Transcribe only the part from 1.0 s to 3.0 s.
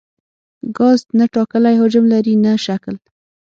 نه ټاکلی حجم لري نه شکل.